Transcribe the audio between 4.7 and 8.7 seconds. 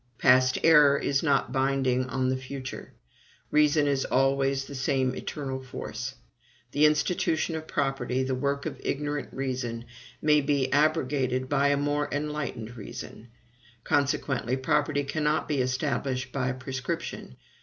same eternal force. The institution of property, the work